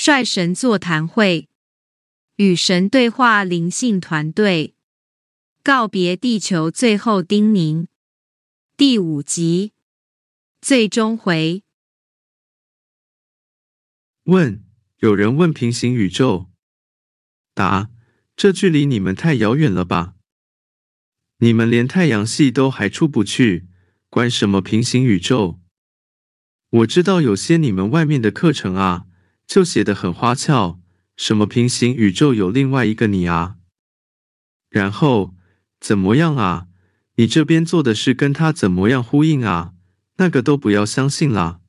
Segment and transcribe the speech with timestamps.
[0.00, 1.48] 率神座谈会，
[2.36, 4.76] 与神对话灵性团队，
[5.64, 7.88] 告别地球最后叮咛，
[8.76, 9.72] 第五集，
[10.60, 11.64] 最终回。
[14.22, 14.62] 问：
[14.98, 16.46] 有人问平行宇宙？
[17.52, 17.90] 答：
[18.36, 20.14] 这距离你们太遥远了吧？
[21.38, 23.66] 你们连太阳系都还出不去，
[24.08, 25.58] 管什么平行宇宙？
[26.70, 29.07] 我知道有些你们外面的课程啊，
[29.48, 30.78] 就写得很花俏，
[31.16, 33.56] 什么平行宇宙有另外一个你啊，
[34.68, 35.34] 然后
[35.80, 36.68] 怎么样啊？
[37.14, 39.72] 你这边做的事跟他怎么样呼应啊？
[40.18, 41.60] 那个都不要相信啦，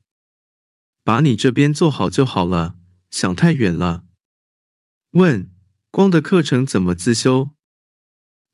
[1.02, 2.76] 把你这边做好就好了，
[3.10, 4.04] 想太远了。
[5.12, 5.50] 问：
[5.90, 7.50] 光的课程怎么自修？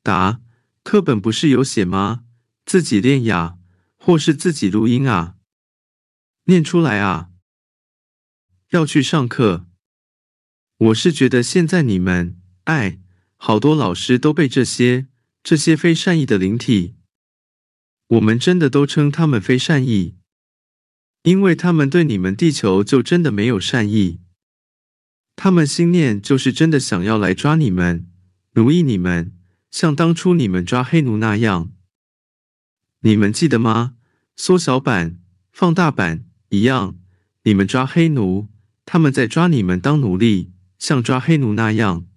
[0.01, 0.39] 答。
[0.83, 2.23] 课本不是有写吗？
[2.65, 3.57] 自己练呀，
[3.97, 5.35] 或是自己录音啊，
[6.45, 7.29] 念出来啊。
[8.71, 9.65] 要去上课，
[10.77, 12.99] 我是觉得现在你们，哎，
[13.37, 15.07] 好多老师都被这些
[15.41, 16.95] 这些非善意的灵体，
[18.07, 20.17] 我们真的都称他们非善意，
[21.23, 24.19] 因为他们对你们地球就真的没有善意，
[25.37, 28.09] 他们心念就是真的想要来抓你们，
[28.53, 29.33] 奴役你们。
[29.69, 31.71] 像当初你们抓黑奴那样，
[33.01, 33.95] 你们记得吗？
[34.35, 35.21] 缩小版、
[35.51, 36.97] 放大版一样，
[37.43, 38.47] 你们抓黑奴，
[38.89, 42.07] 他们在抓你们当奴隶，像抓黑奴那样，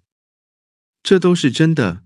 [1.03, 2.05] 这都是真的。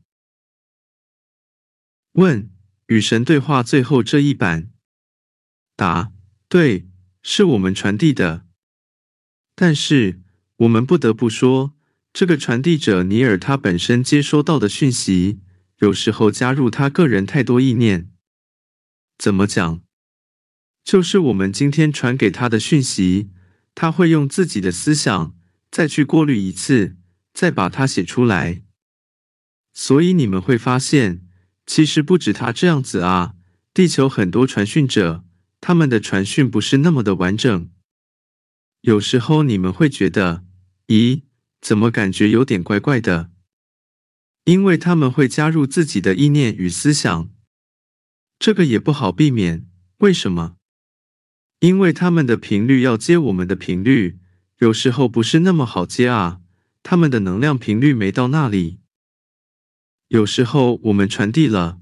[2.13, 2.51] 问：
[2.87, 4.71] 与神对话最后这一版？
[5.77, 6.13] 答：
[6.49, 6.89] 对，
[7.23, 8.47] 是我们传递的，
[9.55, 10.23] 但是
[10.57, 11.75] 我们不得不说。
[12.15, 15.41] 这个传递者尼尔，他本身接收到的讯息，
[15.81, 18.11] 有时候加入他个人太多意念。
[19.19, 19.83] 怎么讲？
[20.83, 23.31] 就是我们今天传给他的讯息，
[23.75, 25.35] 他会用自己的思想
[25.71, 26.97] 再去过滤一次，
[27.33, 28.63] 再把它写出来。
[29.73, 31.27] 所以你们会发现，
[31.67, 33.35] 其实不止他这样子啊。
[33.73, 35.25] 地球很多传讯者，
[35.61, 37.71] 他们的传讯不是那么的完整。
[38.83, 40.45] 有时候你们会觉得，
[40.87, 41.23] 咦？
[41.61, 43.31] 怎么感觉有点怪怪的？
[44.45, 47.31] 因为他们会加入自己的意念与思想，
[48.39, 49.67] 这个也不好避免。
[49.99, 50.57] 为什么？
[51.65, 54.19] 因为他们的频率要接我们的频率，
[54.59, 56.43] 有时候不是那么好接啊。
[56.83, 58.81] 他们的能量频率没到那里。
[60.09, 61.79] 有时候我们传递了，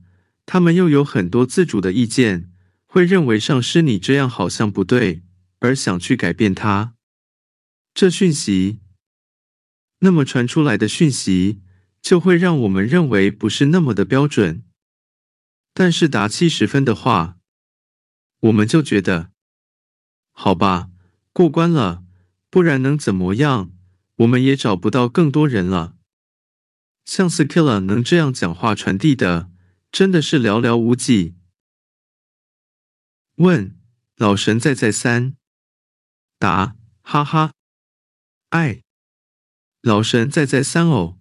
[0.46, 2.52] 他们又有很多自主的意见，
[2.86, 5.24] 会认为上师你这样好像不对，
[5.58, 6.94] 而想去改变它。
[7.92, 8.78] 这讯息。
[9.98, 11.60] 那么传出来的讯息
[12.00, 14.62] 就会让我们认为不是那么的标准，
[15.74, 17.38] 但是达七十分的话，
[18.42, 19.31] 我们就觉得
[20.32, 20.90] 好吧，
[21.32, 22.02] 过关了，
[22.50, 23.70] 不然能怎么样？
[24.16, 25.96] 我们也找不到更多人了。
[27.04, 29.50] 像 Skilla 能这样讲话传递的，
[29.90, 31.34] 真的是寥寥无几。
[33.36, 33.76] 问
[34.16, 35.36] 老神在在三，
[36.38, 37.52] 答哈哈，
[38.50, 38.82] 爱。
[39.80, 41.18] 老神在在三哦，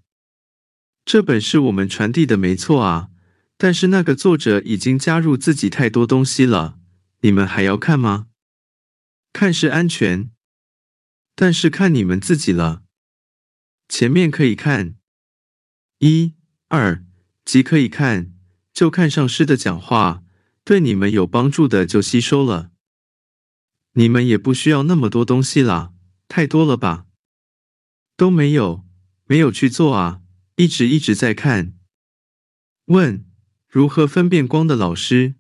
[1.04, 3.10] 这本是我们传递的没错啊，
[3.58, 6.78] 但是那个作者已经加入自己太多东西了，
[7.22, 8.28] 你们还要看吗？
[9.34, 10.32] 看是安全，
[11.36, 12.84] 但是看你们自己了。
[13.88, 14.96] 前面可以看，
[16.00, 16.36] 一、
[16.68, 17.04] 二
[17.44, 18.34] 即可以看，
[18.74, 20.24] 就看上师的讲话，
[20.64, 22.72] 对你们有帮助的就吸收了，
[23.94, 25.94] 你们也不需要那么多东西啦，
[26.28, 27.08] 太多了吧。
[28.16, 28.86] 都没有，
[29.26, 30.22] 没有去做啊！
[30.56, 31.74] 一直一直在看。
[32.86, 33.26] 问：
[33.68, 35.36] 如何分辨光的老师？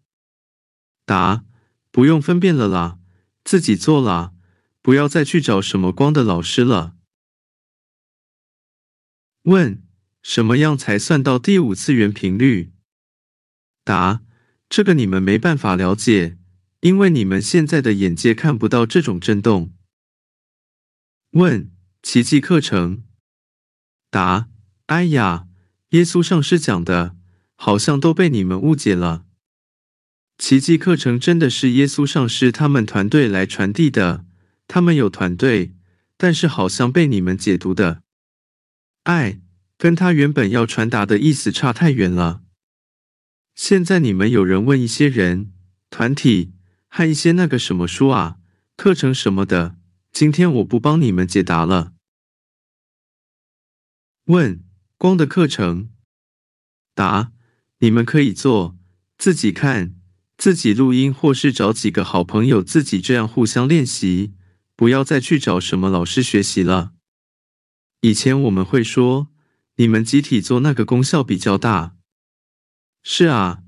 [1.05, 1.45] 答：
[1.91, 2.97] 不用分辨了啦，
[3.43, 4.33] 自己做啦，
[4.81, 6.95] 不要再去找什么光的老师了。
[9.43, 9.83] 问：
[10.21, 12.73] 什么样才算到第五次元频率？
[13.83, 14.21] 答：
[14.69, 16.37] 这个你们没办法了解，
[16.81, 19.73] 因为你们现在的眼界看不到这种震动。
[21.31, 21.71] 问。
[22.03, 23.03] 奇迹课程，
[24.09, 24.49] 答：
[24.87, 25.47] 哎呀，
[25.89, 27.15] 耶稣上师讲的，
[27.53, 29.27] 好像都被你们误解了。
[30.41, 34.25] 奇迹课程真的是耶稣上师他们团队来传递的，
[34.67, 35.75] 他们有团队，
[36.17, 38.01] 但是好像被你们解读的
[39.03, 39.39] 爱，
[39.77, 42.41] 跟他原本要传达的意思差太远了。
[43.53, 45.53] 现在你们有人问一些人、
[45.91, 46.55] 团体
[46.87, 48.37] 和一些那个什么书啊、
[48.75, 49.77] 课程什么的。
[50.11, 51.93] 今天我不帮你们解答了。
[54.25, 54.63] 问
[54.97, 55.91] 光的课程，
[56.95, 57.31] 答：
[57.77, 58.75] 你们可以做，
[59.19, 59.93] 自己看，
[60.41, 64.33] 自己录音，或是找几个好朋友，自己这样互相练习。
[64.75, 66.93] 不要再去找什么老师学习了。
[68.01, 69.27] 以前我们会说，
[69.75, 71.93] 你们集体做那个功效比较大。
[73.03, 73.59] 是啊，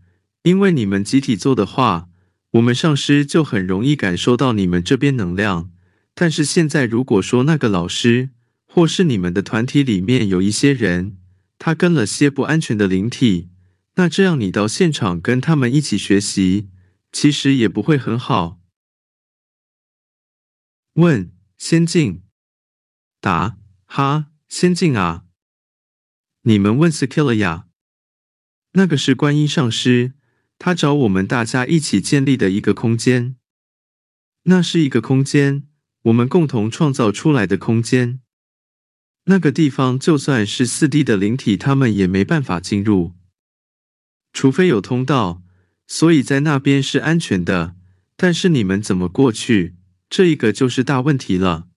[0.41, 2.09] 因为你们集体做的话，
[2.53, 5.69] 我们上师就很容易感受到你们这边能量。
[6.15, 8.31] 但是现在，如果说那个老师
[8.65, 11.17] 或是你们的团体里面有一些人，
[11.59, 13.51] 他跟了些不安全的灵体，
[13.95, 16.69] 那这样你到现场跟他们一起学习，
[17.11, 18.59] 其实也不会很好。
[20.93, 22.23] 问：先进？
[23.19, 25.25] 答：哈，先进啊！
[26.41, 27.67] 你们问 s k i l l 呀？
[28.73, 30.13] 那个是观音上师，
[30.57, 33.37] 他找我们大家一起建立的一个空间。
[34.43, 35.67] 那是一个空间，
[36.01, 38.19] 我们共同创造出来的空间。
[39.25, 43.13] 那个地方就算是四 D 的灵体，他们也没办法进入，
[44.33, 45.41] 除非有通道。
[45.87, 47.75] 所以在那边是安全的，
[48.15, 49.75] 但是你们怎么过去？
[50.09, 51.67] 这一个就是大问题了。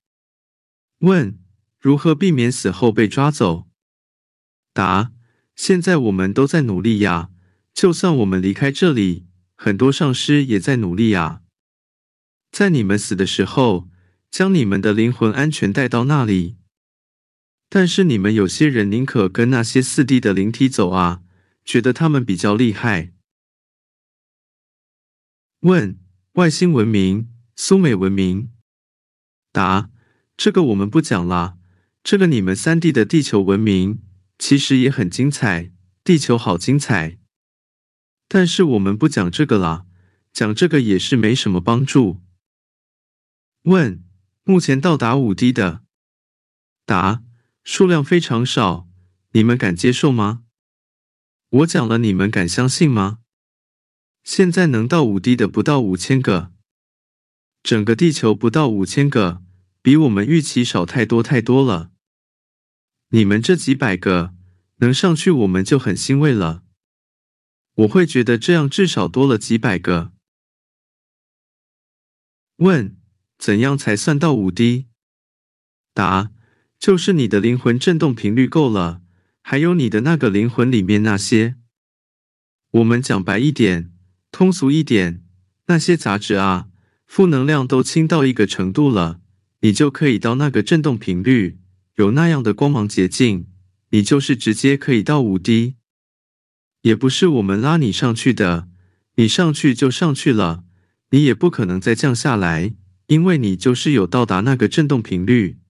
[1.00, 1.38] 问：
[1.78, 3.66] 如何避免死后被抓走？
[4.72, 5.12] 答：
[5.54, 7.30] 现在我们都在努力呀。
[7.74, 11.42] 就算我们离开这里，很多上师也在努力呀。
[12.50, 13.90] 在你们死的时候，
[14.30, 16.56] 将你们的灵魂安全带到那里。
[17.68, 21.20] 但是你们有些人宁可跟那些四 D 的灵体走啊，
[21.66, 23.12] 觉得他们比较厉害。
[25.60, 25.98] 问：
[26.34, 28.50] 外星文明、苏美文明？
[29.52, 29.90] 答：
[30.36, 31.58] 这个我们不讲啦。
[32.04, 34.00] 这个你们三 D 的地球文明
[34.38, 35.72] 其实也很精彩，
[36.04, 37.18] 地球好精彩。
[38.28, 39.86] 但是我们不讲这个啦，
[40.32, 42.22] 讲这个也是没什么帮助。
[43.62, 44.04] 问：
[44.44, 45.82] 目前到达五 D 的？
[46.84, 47.24] 答。
[47.64, 48.88] 数量非常少，
[49.32, 50.44] 你们敢接受吗？
[51.48, 53.20] 我讲了，你们敢相信吗？
[54.24, 56.52] 现在能到五 D 的不到五千个，
[57.62, 59.42] 整个地球不到五千个，
[59.80, 61.92] 比我们预期少太多太多了。
[63.10, 64.34] 你们这几百个
[64.78, 66.64] 能上去，我们就很欣慰了。
[67.74, 70.12] 我会觉得这样至少多了几百个。
[72.56, 72.98] 问：
[73.38, 74.88] 怎样才算到五 D？
[75.94, 76.32] 答。
[76.78, 79.00] 就是你的灵魂振动频率够了，
[79.48, 81.54] 还有你的那个灵魂里面那些，
[82.72, 83.92] 我们讲白一点，
[84.32, 85.22] 通俗一点，
[85.66, 86.66] 那些杂质啊，
[87.06, 89.20] 负能量都清到一个程度了，
[89.60, 91.60] 你就可以到那个振动频率，
[91.94, 93.46] 有那样的光芒捷径，
[93.90, 95.76] 你就是直接可以到五 D，
[96.82, 98.68] 也不是我们拉你上去的，
[99.14, 100.64] 你上去就上去了，
[101.10, 102.74] 你也不可能再降下来，
[103.06, 105.60] 因为你就是有到达那个振动频率。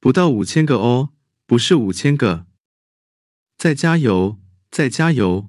[0.00, 1.10] 不到五千个哦，
[1.46, 2.46] 不是五千个。
[3.62, 4.40] 再加油，
[4.72, 5.48] 再加油。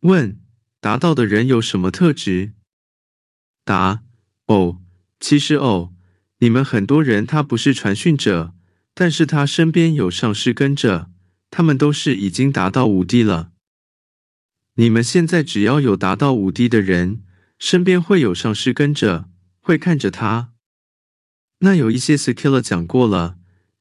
[0.00, 0.38] 问：
[0.80, 2.52] 达到的人有什么特质？
[3.64, 4.02] 答：
[4.48, 4.82] 哦，
[5.18, 5.94] 其实哦，
[6.40, 8.52] 你们很多人他不是传讯者，
[8.92, 11.10] 但是他身边有上师跟着，
[11.48, 13.52] 他们都是已经达到五帝了。
[14.74, 17.24] 你们现在只要有达到五帝的人，
[17.58, 20.52] 身边会有上师跟着，会看着他。
[21.60, 23.37] 那有一些 skiller 讲过了，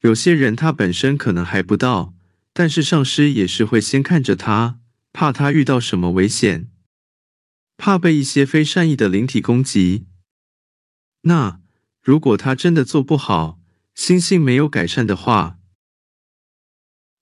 [0.08, 2.14] 有些人他本身可能还不到，
[2.54, 4.80] 但是上师也是会先看着他，
[5.12, 6.70] 怕他遇到什么危险，
[7.76, 10.08] 怕被一些非善意的灵体攻击。
[11.24, 11.60] 那
[12.02, 13.60] 如果他真的做不好，
[13.96, 15.60] 心性没有改善的话，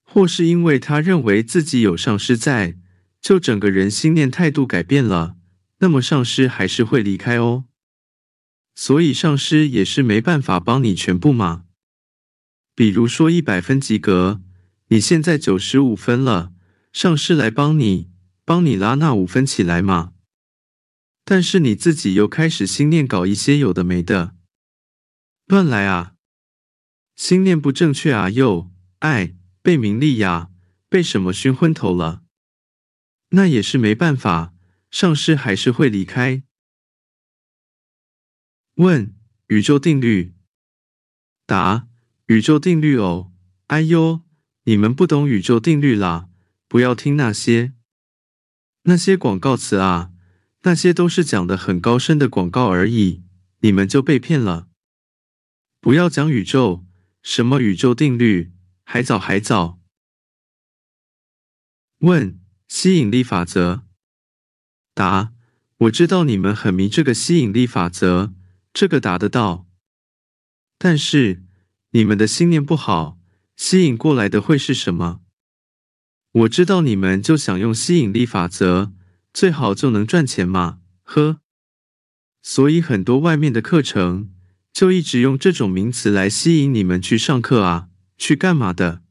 [0.04, 2.78] 或是因为他认为自己有上师在，
[3.20, 5.38] 就整个人心念态度改变了，
[5.80, 7.66] 那么上师还是会离开哦。
[8.76, 11.65] 所以上师也是没办法帮你全部嘛。
[12.76, 14.42] 比如说一百分及格，
[14.90, 16.54] 你现在九十五分了，
[16.92, 18.12] 上师来帮你，
[18.44, 20.14] 帮你拉那五分起来嘛。
[21.24, 24.36] 但是你自己又开始心念搞一些有的没的，
[25.48, 26.16] 乱来啊！
[27.16, 30.52] 心念不正确啊，又爱被名利呀，
[30.90, 32.24] 被什么熏昏头了？
[33.30, 34.54] 那也是没办法，
[34.92, 36.44] 上师还是会离开。
[38.76, 39.16] 问
[39.48, 40.36] 宇宙定律？
[41.46, 41.88] 答
[42.28, 43.32] 宇宙定律哦。
[43.68, 44.22] 哎呦，
[44.64, 46.30] 你们不懂宇宙定律啦！
[46.68, 47.74] 不要听那些
[48.84, 50.12] 那些广告词啊，
[50.64, 53.24] 那些都是讲的很高深的广告而已，
[53.60, 54.68] 你们就被骗了。
[55.80, 56.86] 不要讲宇宙，
[57.22, 58.54] 什么宇宙定律？
[58.84, 59.80] 还早还早。
[62.00, 63.84] 问吸引力法则？
[64.94, 65.34] 答
[65.78, 68.34] 我知道你们很迷这个吸引力法则。
[68.74, 69.70] 这个答得到，
[70.78, 71.45] 但是
[71.96, 73.18] 你们的心念不好，
[73.56, 75.22] 吸引过来的会是什么？
[76.34, 78.92] 我知道你们就想用吸引力法则，
[79.32, 81.40] 最好就能赚钱嘛，呵。
[82.42, 84.34] 所以很多外面的课程
[84.74, 87.88] 就一直用这种名词来吸引你们去上课啊，
[88.18, 89.02] 去干嘛的？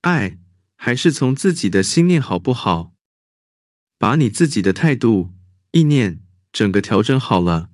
[0.00, 0.40] 爱
[0.74, 2.94] 还是从自己的心念好不好？
[3.96, 5.32] 把你自己的态度、
[5.70, 7.70] 意念整个调整好了，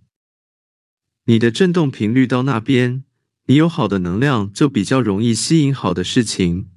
[1.25, 3.05] 你的振动频率到那边，
[3.53, 6.71] 你有好的能量，就比较容易吸引好的事情。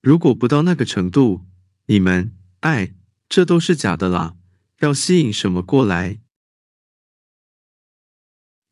[0.00, 1.44] 如果不到那个程度，
[1.84, 2.94] 你们爱
[3.28, 4.34] 这都是假的啦，
[4.78, 6.22] 要吸引什么过来？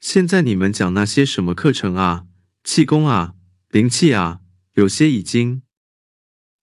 [0.01, 2.25] 现在你们讲那些什么课程啊、
[2.65, 3.35] 气功啊、
[3.69, 4.41] 灵气啊，
[4.73, 5.61] 有些已经，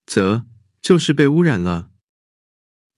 [0.04, 0.46] 则
[0.82, 1.90] 就是被污染了。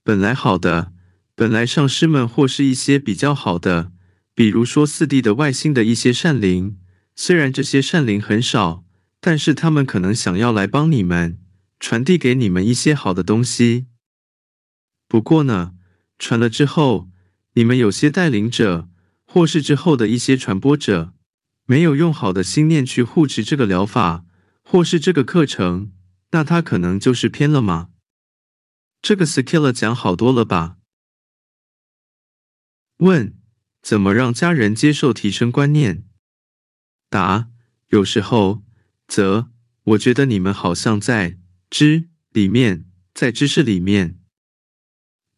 [0.03, 0.95] 本来好的，
[1.35, 3.93] 本来上师们或是一些比较好的，
[4.35, 6.79] 比如说四 D 的外星的一些善灵，
[7.17, 8.85] 虽然这些善灵很少，
[9.19, 11.41] 但是他们可能想要来帮你们，
[11.81, 13.87] 传递给你们一些好的东西。
[15.09, 15.75] 不过呢，
[16.19, 17.11] 传了之后，
[17.55, 18.89] 你们有些带领者。
[19.29, 21.13] 或是之后的一些传播者
[21.67, 24.25] 没有用好的心念去护持这个疗法，
[24.63, 25.93] 或是这个课程，
[26.31, 27.91] 那他可能就是偏了吗？
[29.03, 30.77] 这个 skill 讲好多了吧？
[32.99, 33.37] 问：
[33.83, 36.05] 怎么让家人接受提升观念？
[37.17, 37.49] 答：
[37.89, 38.63] 有时候，
[39.09, 39.51] 则
[39.85, 41.39] 我觉得你们好像在
[41.71, 44.19] 知里面，在知识里面，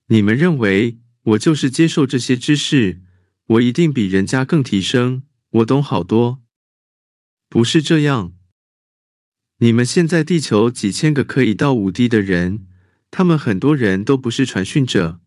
[0.08, 3.02] 你们认为我就是接受这些知识。
[3.46, 6.42] 我一定比人家更提升，我懂好多，
[7.48, 8.34] 不是这样。
[9.58, 12.66] 你们现在地球几千个可以到五 D 的人，
[13.12, 15.20] 他们很多人都不是传讯者，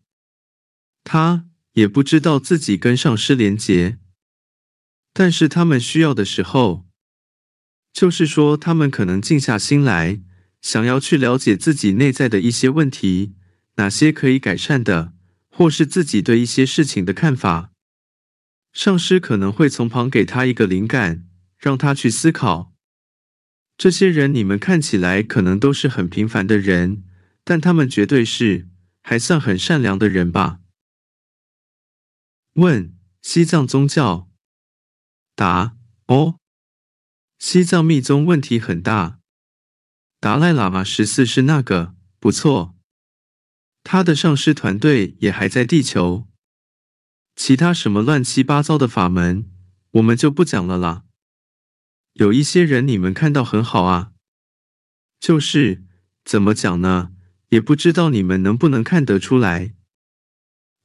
[1.02, 3.98] 他也不知道自己跟上师连结，
[5.12, 6.86] 但是他们需要的时候，
[7.92, 10.22] 就是说他们可能静下心来，
[10.60, 13.34] 想要去了解自己内在的一些问题，
[13.76, 15.12] 哪些可以改善的，
[15.50, 17.72] 或是自己对一些事情的看法。
[18.72, 21.26] 上师可能会从旁给他一个灵感，
[21.58, 22.72] 让他去思考。
[23.76, 27.04] 这些人你们看起来可能都是很平凡的人，
[27.44, 28.68] 但他们绝对是
[29.02, 30.60] 还算很善良的人吧？
[32.54, 34.31] 问：西藏宗教？
[35.34, 36.36] 答：哦，
[37.38, 39.18] 西藏密宗问题很大。
[40.20, 42.74] 达赖喇嘛十四是那个，不错。
[43.82, 46.28] 他的上师团队也还在地球。
[47.34, 49.50] 其他什么乱七八糟的法门，
[49.92, 51.04] 我们就不讲了啦。
[52.12, 54.12] 有一些人你们看到很好啊，
[55.18, 55.82] 就是
[56.24, 57.12] 怎么讲呢？
[57.48, 59.74] 也不知道你们能不能看得出来，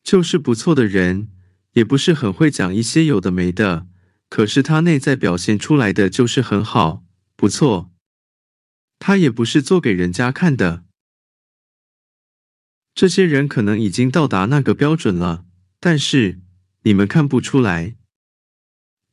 [0.04, 1.30] 就是不错的人，
[1.74, 3.88] 也不是很会讲一些有的没的，
[4.30, 7.04] 可是他内在表现出来的就是很好，
[7.36, 7.92] 不错。
[9.00, 10.84] 他也不是做给人家看的。
[12.94, 15.46] 这些人可能已经到达那个标准了。
[15.80, 16.42] 但是
[16.82, 17.96] 你们看不出来，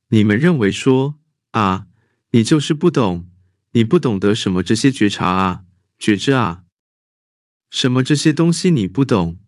[0.09, 1.87] 你们认为说啊，
[2.30, 3.30] 你就是不懂，
[3.73, 5.64] 你不懂得什么这些觉察啊、
[5.99, 6.64] 觉知啊，
[7.71, 9.38] 什么这些东西你不懂，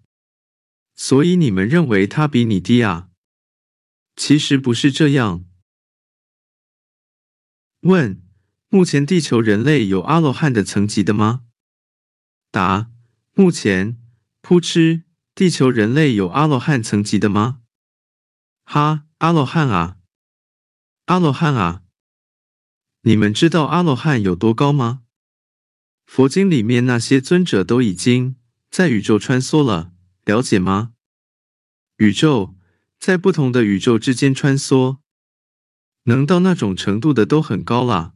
[0.94, 3.08] 所以你们认为他比你低啊？
[4.14, 5.46] 其实不是这样。
[7.87, 8.23] 问：
[8.69, 11.43] 目前地球人类有阿罗汉的层级的吗？
[12.50, 12.90] 答：
[13.35, 13.99] 目前，
[14.40, 15.05] 扑哧。
[15.35, 17.59] 地球人类有阿罗汉层级的吗？
[18.64, 19.99] 哈，阿罗汉啊，
[21.05, 21.83] 阿罗汉啊！
[23.02, 25.02] 你们知道阿罗汉有多高吗？
[26.07, 28.37] 佛经里面那些尊者都已经
[28.71, 29.93] 在宇宙穿梭了，
[30.25, 30.93] 了解吗？
[31.99, 32.57] 宇宙
[32.99, 35.00] 在不同的宇宙之间穿梭，
[36.06, 38.14] 能到那种程度的都很高了。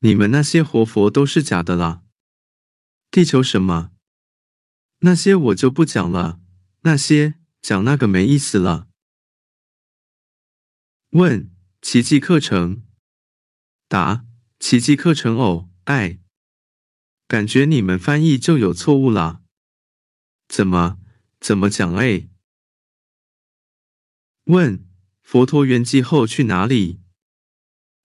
[0.00, 2.02] 你们那些活佛都是假的啦！
[3.10, 3.92] 地球什么？
[4.98, 6.40] 那些我就不讲了，
[6.80, 8.88] 那些讲那个没意思了。
[11.10, 11.50] 问：
[11.80, 12.82] 奇迹课程？
[13.88, 14.26] 答：
[14.58, 16.18] 奇迹课程哦，爱。
[17.28, 19.42] 感觉你们翻译就有错误了。
[20.48, 20.98] 怎么？
[21.40, 21.94] 怎么讲？
[21.94, 22.28] 哎？
[24.44, 24.86] 问：
[25.24, 27.00] 佛陀圆寂后去哪里？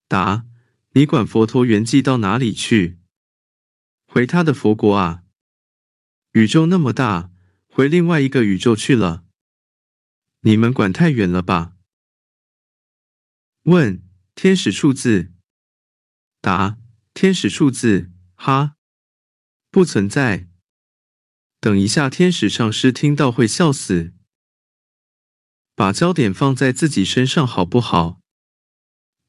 [0.08, 0.46] 答：
[0.94, 2.98] 你管佛陀圆寂到哪里去？
[4.08, 5.24] 回他的佛国啊。
[6.32, 7.30] 宇宙那么大，
[7.68, 9.26] 回另外一个宇宙去了。
[10.42, 11.76] 你们管太远了吧？
[13.64, 14.02] 问
[14.34, 15.34] 天使数字？
[16.40, 16.78] 答
[17.14, 18.12] 天使数字？
[18.36, 18.78] 哈，
[19.70, 20.48] 不存在。
[21.60, 24.14] 等一下，天使上师听到会笑死。
[25.80, 28.20] 把焦点放在自己身上好不好？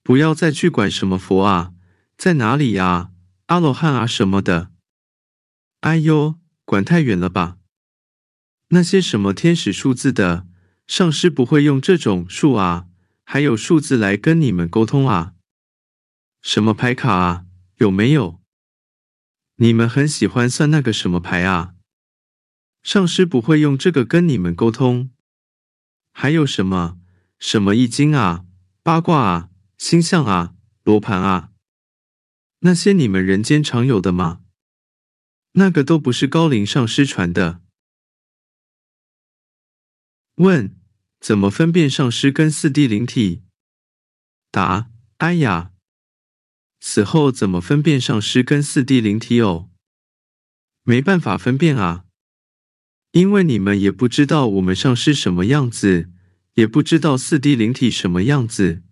[0.02, 1.75] 不要再去管什么佛啊，
[2.16, 3.12] 在哪里呀？
[3.47, 4.73] 阿罗汉啊什么的。
[5.83, 6.40] 哎呦！
[6.64, 7.59] 管太远了吧？
[8.71, 10.49] 那些什么天使数字的
[10.88, 12.88] 上师不会用这种数啊，
[13.23, 15.35] 还有数字来跟你们沟通啊？
[16.42, 17.45] 什么牌卡啊？
[17.76, 18.40] 有没有？
[19.54, 21.75] 你们很喜欢算那个什么牌啊？
[22.83, 25.12] 上师不会用这个跟你们沟通。
[26.12, 26.99] 还有什么
[27.38, 28.45] 什么易经啊、
[28.83, 31.52] 八卦啊、星象啊、罗盘啊，
[32.61, 34.43] 那些你们人间常有的吗？
[35.52, 37.61] 那个都不是高龄上师传的。
[40.37, 40.76] 问：
[41.21, 43.43] 怎么分辨上师跟四谛灵体？
[44.50, 45.73] 答：哎呀，
[46.81, 49.71] 死后怎么分辨上师跟四谛灵体哦？
[50.83, 52.05] 没办法分辨啊。
[53.12, 56.11] 因为你们也不知道我们上师什么样子，
[56.55, 58.83] 也不知道四 D 灵体什么样子。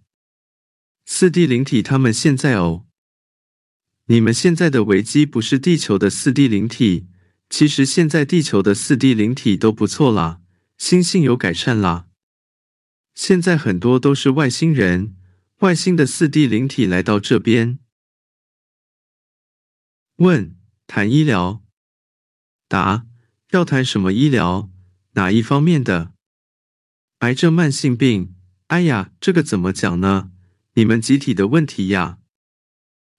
[1.06, 2.86] 四 D 灵体他们现在哦，
[4.06, 7.06] 你们现在的危机不是地球的四 D 灵体，
[7.48, 10.40] 其实现在地球的四 D 灵体都不错啦，
[10.76, 12.08] 心性有改善啦。
[13.14, 15.16] 现在很多都是外星人，
[15.60, 17.78] 外星的四 D 灵体来到这边。
[20.16, 20.56] 问：
[20.86, 21.62] 谈医疗？
[22.66, 23.06] 答。
[23.50, 24.70] 要谈什么医疗？
[25.12, 26.12] 哪一方面的？
[27.20, 28.34] 癌症、慢性病？
[28.66, 30.30] 哎呀，这个怎么讲呢？
[30.74, 32.18] 你们集体的问题呀！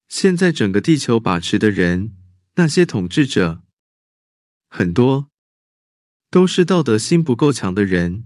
[0.07, 2.15] 现在整个地球把持的人，
[2.55, 3.63] 那些统治者，
[4.69, 5.31] 很多
[6.29, 8.25] 都是道德心不够强的人，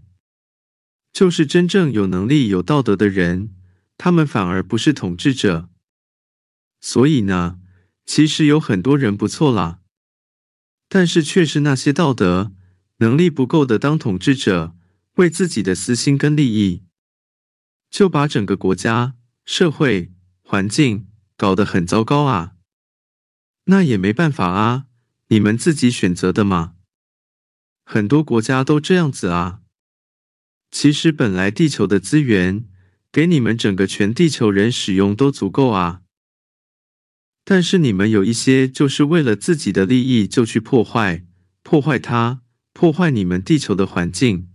[1.13, 3.55] 就是真正有能力、有道德的人，
[3.97, 5.69] 他们反而不是统治者。
[6.81, 7.61] 所以呢，
[8.05, 9.79] 其实有很多人不错啦。
[10.93, 12.51] 但是却是那些道德
[12.97, 14.75] 能力不够的当统治者，
[15.15, 16.83] 为自己的私心跟利益，
[17.89, 20.11] 就把整个国家、社会
[20.43, 22.51] 环境搞得很糟糕啊！
[23.65, 24.85] 那也没办法啊，
[25.29, 26.75] 你们自己选择的嘛。
[27.83, 29.61] 很多国家都这样子啊。
[30.69, 32.67] 其实本来地球的资源
[33.11, 36.02] 给你们整个全地球人使用都足够啊。
[37.45, 41.25] 但是你们有一些就是为了自己的利益就去破坏，
[41.61, 44.49] 破坏它，破坏你们地球的环境。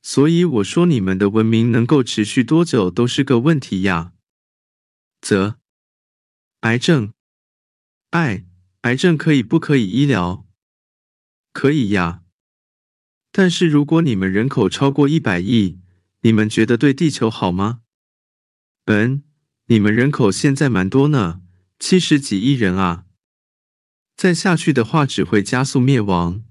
[0.00, 4.12] 所以我说你们的文明能够持续多久都是个问题呀。
[5.20, 5.58] 则，
[6.60, 7.12] 癌症，
[8.10, 8.44] 癌，
[8.82, 10.46] 癌症可以不可以医疗？
[11.52, 12.22] 可以呀。
[13.30, 15.80] 但是如果你们人口超过一百亿，
[16.22, 17.82] 你们觉得对地球好吗？
[18.86, 19.22] 嗯，
[19.66, 21.41] 你们人口现在蛮多呢。
[21.84, 23.06] 七十几亿人啊，
[24.16, 26.44] 再下去的话只会加速灭亡。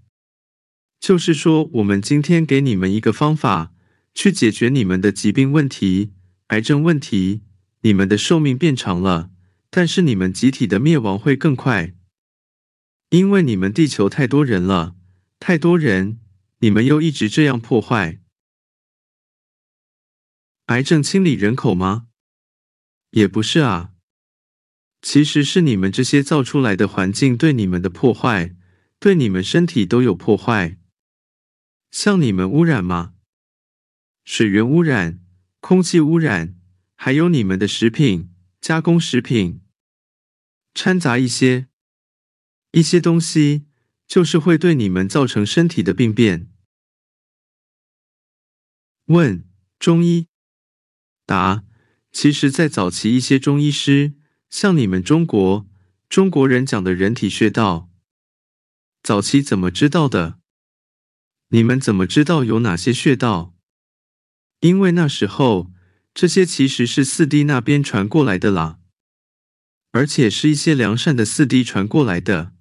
[1.00, 3.74] 就是说，我们今天给你们一个方法，
[4.14, 6.12] 去解决你们的疾病问题、
[6.48, 7.44] 癌症问题，
[7.80, 9.32] 你们的寿命变长了，
[9.70, 11.96] 但是你们集体的灭亡会更快，
[13.12, 14.98] 因为你们地球太多人了，
[15.40, 16.20] 太多人，
[16.60, 18.20] 你们又一直这样破坏。
[20.66, 22.08] 癌症清理人口吗？
[23.12, 23.91] 也不是啊。
[25.02, 28.56] 其实是你们这些造出来的环境对你们的破坏，
[29.00, 30.78] 对你们身体都有破坏。
[31.90, 33.16] 像你们污染吗？
[34.24, 35.20] 水源污染、
[35.60, 36.56] 空气污染，
[36.96, 39.62] 还有你们的食品加工食品
[40.76, 41.68] 掺杂一些
[42.72, 43.66] 一些东西，
[44.08, 46.48] 就是会对你们造成身体的病变。
[49.06, 50.28] 问中医
[51.26, 51.64] 答：
[52.12, 54.21] 其实，在早期一些中医师。
[54.52, 55.66] 像你们中国
[56.10, 57.90] 中国人讲的人体穴道，
[59.02, 60.40] 早期怎么知道的？
[61.48, 63.56] 你们怎么知道有哪些穴道？
[64.60, 65.72] 因为那时候
[66.14, 68.80] 这些其实是四 D 那边传过来的啦，
[69.92, 72.52] 而且是一些良善的四 D 传过来的。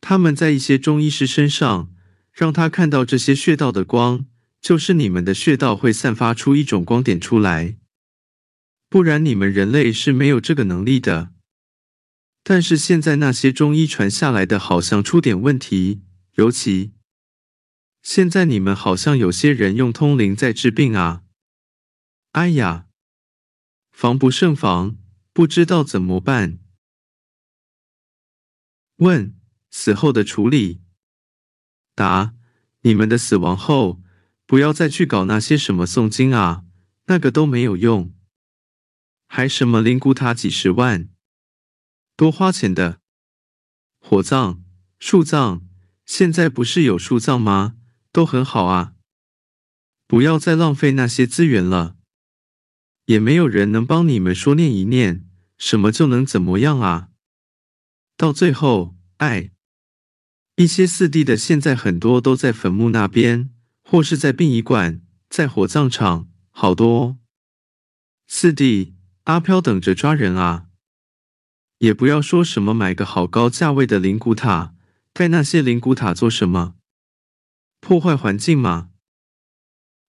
[0.00, 1.92] 他们在一些中医师身上，
[2.30, 4.26] 让他看到这些穴道的光，
[4.60, 7.76] 就是你们的穴道会散发出一种光点出来。
[8.88, 11.32] 不然你们人类是没有这个能力的。
[12.42, 16.02] 但是现在那些中医传下来的，好像出点问题。
[16.34, 16.92] 尤其
[18.02, 21.22] 现在你们好像有些人用通灵在治病啊！
[22.32, 22.86] 哎呀，
[23.90, 24.96] 防不胜防，
[25.32, 26.58] 不知道怎么办。
[28.98, 29.34] 问：
[29.70, 30.82] 死后的处理？
[31.94, 32.34] 答：
[32.82, 34.00] 你们的死亡后，
[34.46, 36.64] 不要再去搞那些什么诵经啊，
[37.06, 38.14] 那个都没有用。
[39.26, 41.08] 还什么灵骨塔几十万，
[42.16, 43.00] 多花钱的
[43.98, 44.62] 火葬、
[44.98, 45.62] 树葬，
[46.04, 47.76] 现在不是有树葬吗？
[48.12, 48.94] 都很好啊，
[50.06, 51.96] 不要再浪费那些资源了。
[53.04, 57.10] 也没有人能帮你们说念一念，什么就能怎么样啊？
[58.16, 59.52] 到最后，哎，
[60.56, 63.50] 一些四弟的现在很多都在坟墓那边，
[63.84, 67.18] 或是在殡仪馆，在火葬场，好多哦。
[68.26, 68.95] 四弟，
[69.26, 70.68] 阿飘等着抓人啊！
[71.78, 74.76] 也不要说什么买个好高价位的灵骨塔，
[75.12, 76.76] 盖那些灵骨塔做什么？
[77.80, 78.90] 破坏环境吗？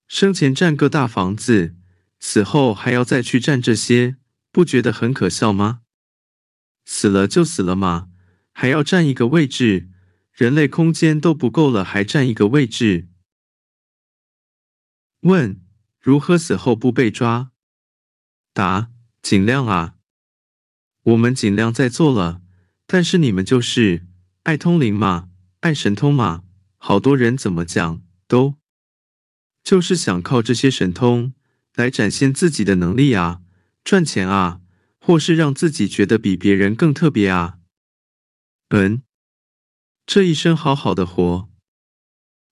[0.08, 1.76] 生前占个大房子，
[2.20, 4.18] 死后还要再去占这些，
[4.52, 5.82] 不觉得很可笑吗？
[6.86, 8.10] 死了就死了嘛，
[8.54, 9.90] 还要占一个位置？
[10.32, 13.10] 人类空间都不够了，还占一个位置？
[15.22, 15.60] 问：
[16.00, 17.52] 如何死后不被抓？
[18.54, 18.92] 答：
[19.28, 19.96] 尽量啊。
[21.04, 22.42] 我们尽量在做了，
[22.86, 24.08] 但是你们就是
[24.44, 25.28] 爱通灵嘛，
[25.60, 26.46] 爱神通嘛。
[26.78, 28.56] 好多人怎么讲都。
[29.66, 31.34] 就是想靠这些神通
[31.76, 33.42] 来展现自己的能力啊，
[33.84, 34.62] 赚钱啊，
[34.98, 37.58] 或是让自己觉得比别人更特别啊。
[38.70, 39.02] 嗯，
[40.06, 41.50] 这一生好好的活，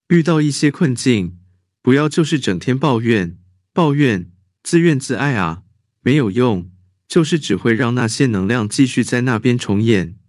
[0.10, 1.40] 遇到一些困境，
[1.82, 3.40] 不要就是整天抱怨、
[3.72, 4.30] 抱怨、
[4.62, 5.64] 自怨自艾啊，
[6.06, 6.72] 没有用，
[7.08, 10.20] 就是只会让那些能量继续在那边重演。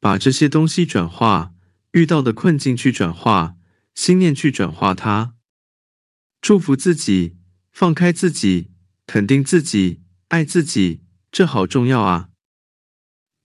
[0.00, 1.52] 把这些东西转化，
[1.92, 3.56] 遇到的困境去转化，
[3.94, 5.34] 心念去转化它。
[6.40, 7.36] 祝福自己，
[7.70, 8.70] 放开自己，
[9.06, 12.30] 肯定自己，爱自己，这好重要啊！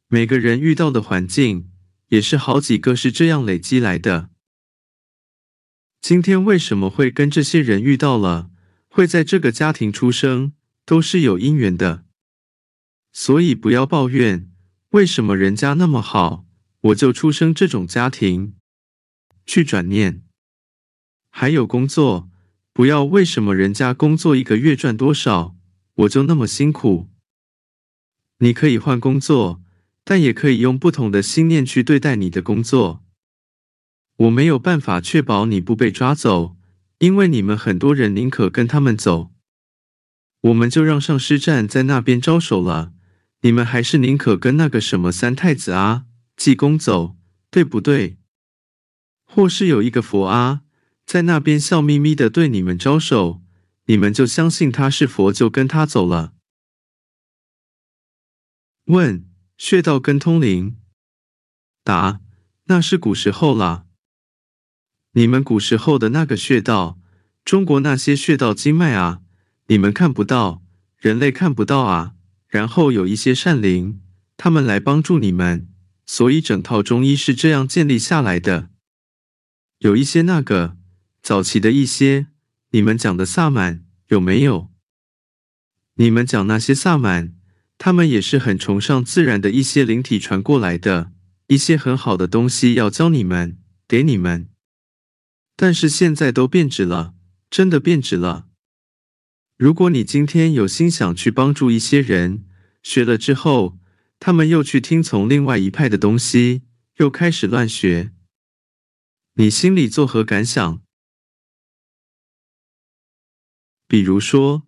[0.08, 1.70] 每个人遇到的环境，
[2.08, 4.30] 也是好几个是这样累积来的。
[6.00, 8.50] 今天为什么会跟这些人遇到了，
[8.88, 10.54] 会在这个家庭出生，
[10.86, 12.06] 都是有因缘的。
[13.12, 14.50] 所以不要抱怨，
[14.92, 16.46] 为什么人家那么好，
[16.82, 18.56] 我就出生这种家庭。
[19.46, 20.24] 去转念，
[21.30, 22.30] 还有工作。
[22.74, 25.56] 不要为什么人家工作一个月赚多少，
[25.94, 27.10] 我就那么辛苦。
[28.40, 29.62] 你可以换工作，
[30.04, 33.02] 但也可以用不同的心念去对待你的工作。
[34.18, 36.58] 我没有办法确保你不被抓走，
[36.98, 39.32] 因为你们很多人宁可跟他们走。
[40.46, 42.94] 我们就让上师站在那边招手了，
[43.42, 46.06] 你们还是宁可跟那个什么三太子啊、
[46.38, 47.16] 济公走，
[47.50, 48.20] 对不对？
[49.24, 50.62] 或是有一个佛啊？
[51.04, 53.42] 在那边笑眯眯的对你们招手，
[53.86, 56.34] 你们就相信他是佛，就跟他走了。
[58.86, 59.28] 问：
[59.58, 60.78] 穴道跟通灵？
[61.84, 62.22] 答：
[62.66, 63.86] 那是古时候了。
[65.14, 67.00] 你们古时候的那个穴道，
[67.44, 69.22] 中国那些穴道经脉啊，
[69.68, 70.64] 你们看不到，
[70.98, 72.14] 人类看不到啊。
[72.48, 74.02] 然后有一些善灵，
[74.38, 75.68] 他们来帮助你们，
[76.06, 78.70] 所以整套中医是这样建立下来的。
[79.80, 80.78] 有一些那个。
[81.22, 82.28] 早期的一些，
[82.70, 84.70] 你们讲的萨满有没有？
[85.96, 87.34] 你们讲那些萨满，
[87.80, 91.12] 他们也是很崇尚自然的一些灵体传过来的，
[91.48, 94.50] 一些很好的东西要教你们，给你们。
[95.56, 97.16] 但是现在都变质了，
[97.50, 98.46] 真的变质了。
[99.58, 102.44] 如果你今天有心想去帮助一些人，
[102.84, 103.80] 学了之后，
[104.20, 106.64] 他们又去听从另外一派的东西，
[106.98, 108.12] 又开始乱学，
[109.36, 110.82] 你心里作何感想？
[113.88, 114.64] 比如说，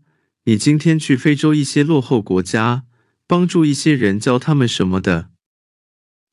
[0.46, 2.86] 你今天去非洲一些落后国家，
[3.26, 5.32] 帮助一些人教他们什么的，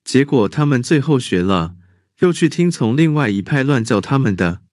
[0.05, 1.77] 结果他们最后学了，
[2.21, 4.64] 又去听从另外一派乱教他们的，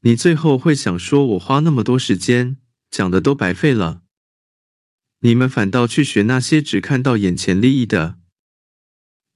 [0.00, 2.58] 你最后会想说：我花那么多时间
[2.90, 4.02] 讲的都白费了。
[5.20, 8.18] 你们反倒去学那些只看到眼前利益的，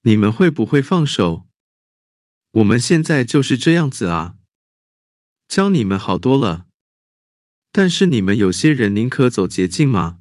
[0.03, 1.49] 你们会不会放手？
[2.53, 4.37] 我们现在就是这样子啊，
[5.49, 6.67] 教你们好多了。
[7.73, 10.19] 但是你们有些人宁可走捷径吗？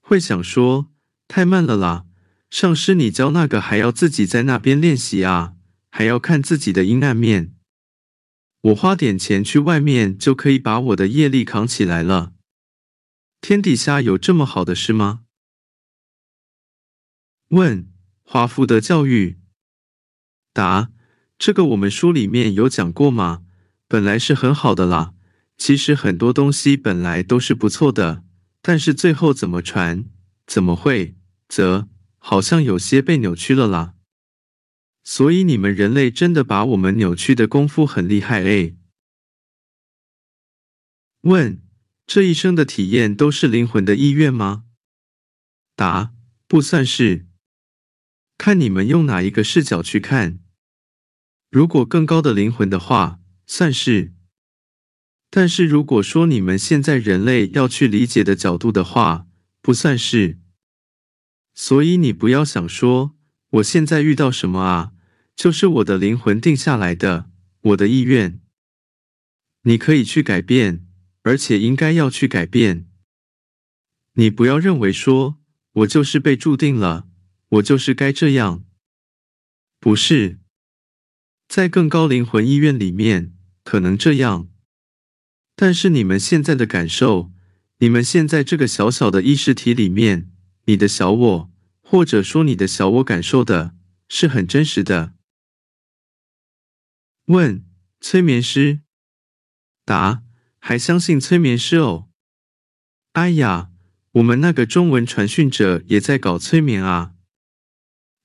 [0.00, 0.92] 会想说
[1.26, 2.04] 太慢了啦，
[2.50, 5.56] 上师你教那个还要自己在那边练习啊，
[5.90, 7.54] 还要看自己的阴暗面。
[8.64, 12.32] 我花点钱去外面就可以把我的业力扛起来了。
[13.42, 15.24] 天底下有这么好的事吗？
[17.48, 19.38] 问华福德教育。
[20.54, 20.90] 答：
[21.38, 23.42] 这个我们书里面有讲过吗？
[23.86, 25.12] 本来是很好的啦。
[25.58, 28.24] 其实很多东西本来都是不错的，
[28.62, 30.06] 但是最后怎么传，
[30.46, 31.14] 怎么会，
[31.48, 33.93] 则好像有些被扭曲了啦。
[35.04, 38.76] 所以你们人类真的把我们扭曲的功夫很厉害诶。
[41.20, 41.62] 问：
[42.06, 44.64] 这一生的体验都是灵魂的意愿吗？
[45.76, 46.14] 答：
[46.48, 47.26] 不算是，
[48.38, 50.40] 看你们用哪一个视角去看。
[51.50, 54.14] 如果更高的灵魂的话，算是。
[55.30, 59.26] 但是如果说你们现在人类要去理解的角度的话，
[59.60, 60.38] 不算是。
[61.54, 63.16] 所以你不要想说
[63.50, 64.93] 我现在遇到什么啊，
[65.36, 68.40] 就是我的灵魂定下来的，我的意愿。
[69.62, 70.86] 你可以去改变，
[71.22, 72.86] 而且应该要去改变。
[74.14, 75.40] 你不要认为说，
[75.72, 77.08] 我就是被注定了，
[77.48, 78.64] 我就是该这样。
[79.80, 80.38] 不是，
[81.48, 84.48] 在更高灵魂意愿里面，可能这样。
[85.56, 87.32] 但是你们现在的感受，
[87.78, 90.30] 你们现在这个小小的意识体里面，
[90.66, 93.74] 你的小我，或者说你的小我感受的，
[94.08, 95.13] 是很真实的。
[97.26, 97.64] 问：
[98.00, 98.80] 催眠师？
[99.86, 100.22] 答：
[100.58, 102.10] 还相信催眠师哦？
[103.12, 103.70] 哎呀，
[104.12, 107.14] 我们那个中文传讯者也在搞催眠啊。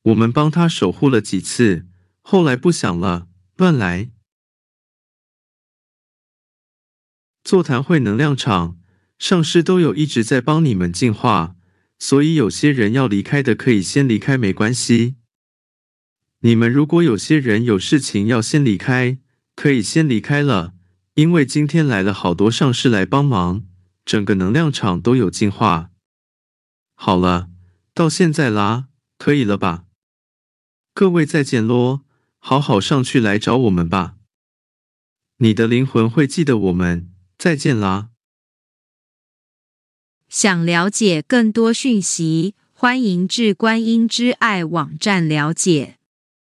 [0.02, 1.88] 我们帮他守护了几次，
[2.22, 4.12] 后来不想了，乱来。
[7.44, 8.80] 座谈会能量场
[9.18, 11.56] 上师都有一直在帮你们进化，
[11.98, 15.19] 所以有些人要离开的可以先离开，没关系。
[16.42, 19.18] 你们如果有些人有事情要先离开，
[19.56, 20.74] 可以先离开了，
[21.16, 23.66] 因为今天来了好多上师来帮忙，
[24.06, 25.92] 整个能量场都有进化。
[26.96, 27.50] 好了，
[27.94, 29.86] 到现在啦，可以了吧？
[30.94, 32.02] 各位再见咯，
[32.40, 34.16] 好好上去来找我们吧。
[35.38, 37.12] 你的灵魂会记得我们。
[37.38, 38.10] 再见啦！
[40.28, 45.99] 想了解更多讯息，欢迎至观音之爱网站了解。